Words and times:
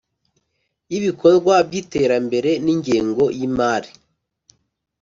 Y 0.91 0.95
ibikorwa 0.99 1.55
by 1.67 1.73
iterambere 1.81 2.51
n 2.63 2.67
ingengo 2.73 3.23
y 3.37 3.41
imari 3.47 3.91